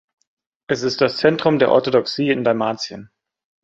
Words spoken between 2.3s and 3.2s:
in Dalmatien.